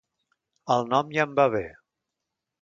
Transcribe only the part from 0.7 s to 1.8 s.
El nom ja em va bé.